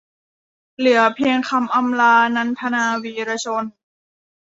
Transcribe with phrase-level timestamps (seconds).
[0.77, 3.63] เหลือเพียงคำอำลา- นันทนา วีระชน